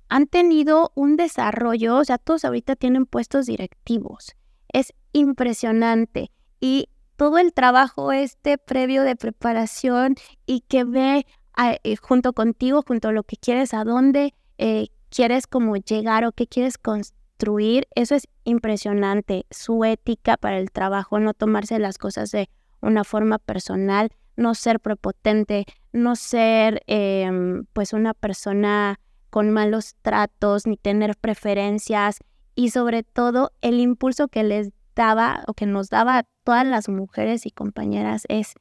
[0.09, 4.35] han tenido un desarrollo, o sea, todos ahorita tienen puestos directivos.
[4.73, 6.33] Es impresionante.
[6.59, 11.27] Y todo el trabajo este previo de preparación y que ve
[11.59, 16.33] eh, junto contigo, junto a lo que quieres, a dónde eh, quieres como llegar o
[16.33, 19.47] qué quieres construir, eso es impresionante.
[19.51, 22.49] Su ética para el trabajo, no tomarse las cosas de
[22.81, 28.99] una forma personal, no ser prepotente, no ser em, pues una persona
[29.31, 32.19] con malos tratos ni tener preferencias
[32.55, 36.89] y sobre todo el impulso que les daba o que nos daba a todas las
[36.89, 38.55] mujeres y compañeras es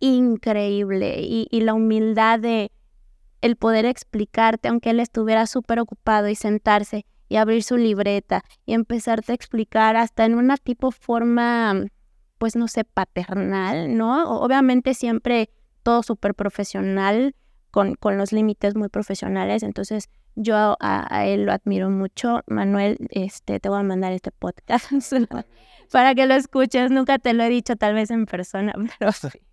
[0.00, 2.72] increíble y, y la humildad de
[3.40, 8.74] el poder explicarte aunque él estuviera súper ocupado y sentarse y abrir su libreta y
[8.74, 11.86] empezarte a explicar hasta en una tipo forma
[12.40, 14.40] pues no sé, paternal, ¿no?
[14.40, 15.50] Obviamente siempre
[15.82, 17.34] todo súper profesional,
[17.70, 22.40] con, con, los límites muy profesionales, entonces yo a, él lo admiro mucho.
[22.46, 24.90] Manuel, este, te voy a mandar este podcast
[25.92, 29.12] para que lo escuches, nunca te lo he dicho tal vez en persona, pero...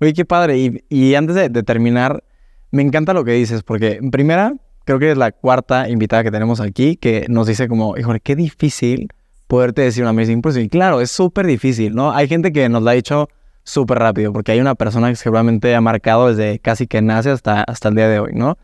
[0.00, 2.22] Oye, qué padre, y, antes de, terminar,
[2.70, 6.30] me encanta lo que dices, porque en primera, creo que es la cuarta invitada que
[6.30, 9.08] tenemos aquí que nos dice como, híjole, qué difícil
[9.48, 10.62] poderte decir una Amazing Person.
[10.62, 12.12] Y claro, es súper difícil, ¿no?
[12.12, 13.28] Hay gente que nos lo ha dicho
[13.64, 17.64] súper rápido, porque hay una persona que seguramente ha marcado desde casi que nace hasta,
[17.64, 18.56] hasta el día de hoy, ¿no?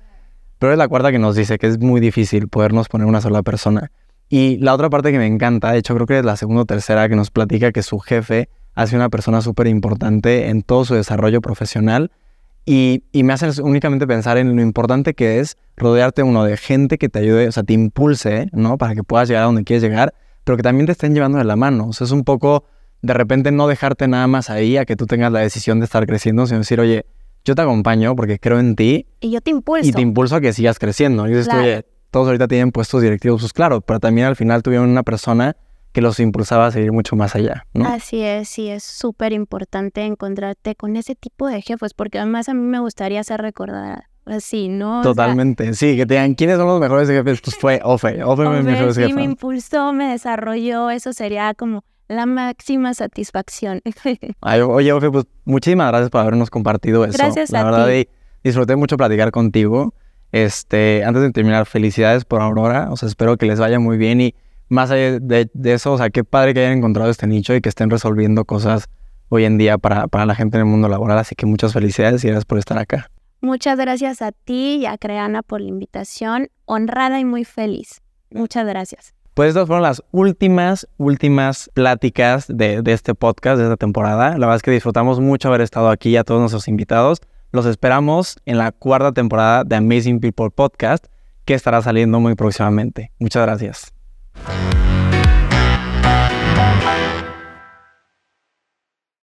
[0.58, 3.42] Pero es la cuarta que nos dice que es muy difícil podernos poner una sola
[3.42, 3.90] persona.
[4.28, 6.64] Y la otra parte que me encanta, de hecho creo que es la segunda o
[6.64, 10.94] tercera que nos platica que su jefe hace una persona súper importante en todo su
[10.94, 12.10] desarrollo profesional
[12.66, 16.96] y, y, me hace únicamente pensar en lo importante que es rodearte uno de gente
[16.96, 18.78] que te ayude, o sea, te impulse, ¿no?
[18.78, 20.14] Para que puedas llegar a donde quieres llegar
[20.44, 21.88] pero que también te estén llevando de la mano.
[21.88, 22.64] O sea, es un poco
[23.02, 26.06] de repente no dejarte nada más ahí a que tú tengas la decisión de estar
[26.06, 27.06] creciendo, sino decir, oye,
[27.44, 29.06] yo te acompaño porque creo en ti.
[29.20, 29.88] Y yo te impulso.
[29.88, 31.26] Y te impulso a que sigas creciendo.
[31.26, 34.88] Y dices, oye, todos ahorita tienen puestos directivos, pues claro, pero también al final tuvieron
[34.88, 35.56] una persona
[35.94, 37.86] que los impulsaba a seguir mucho más allá, ¿no?
[37.86, 42.54] Así es, sí, es súper importante encontrarte con ese tipo de jefes, porque además a
[42.54, 45.02] mí me gustaría ser recordada así, ¿no?
[45.02, 48.62] Totalmente, sí, que te digan quiénes son los mejores jefes, pues fue Ofe, Ofe, Ofe
[48.62, 53.80] me sí, me impulsó, me desarrolló, eso sería como la máxima satisfacción.
[54.40, 57.16] oye, Ofe, pues muchísimas gracias por habernos compartido eso.
[57.16, 58.08] Gracias la a verdad, ti.
[58.42, 59.94] disfruté mucho platicar contigo.
[60.32, 64.20] Este, antes de terminar, felicidades por Aurora, o sea, espero que les vaya muy bien
[64.20, 64.34] y
[64.68, 67.68] más allá de, eso, o sea, qué padre que hayan encontrado este nicho y que
[67.68, 68.86] estén resolviendo cosas
[69.28, 72.24] hoy en día para, para la gente en el mundo laboral, así que muchas felicidades
[72.24, 73.10] y gracias por estar acá.
[73.40, 76.48] Muchas gracias a ti y a Creana por la invitación.
[76.64, 78.00] Honrada y muy feliz.
[78.30, 79.12] Muchas gracias.
[79.34, 84.30] Pues estas fueron las últimas, últimas pláticas de, de, este podcast, de esta temporada.
[84.30, 87.20] La verdad es que disfrutamos mucho haber estado aquí a todos nuestros invitados.
[87.50, 91.06] Los esperamos en la cuarta temporada de Amazing People Podcast,
[91.44, 93.12] que estará saliendo muy próximamente.
[93.18, 93.93] Muchas gracias.
[94.36, 94.73] Thank you.